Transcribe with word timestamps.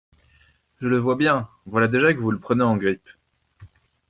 Je 0.79 0.87
le 0.87 0.97
vois 0.97 1.15
bien… 1.15 1.47
voilà 1.67 1.87
déjà 1.87 2.11
que 2.15 2.19
vous 2.19 2.31
le 2.31 2.39
prenez 2.39 2.63
en 2.63 2.75
grippe! 2.75 3.07